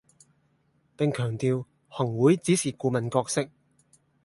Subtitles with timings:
[0.97, 3.49] 並強調行會只係顧問角色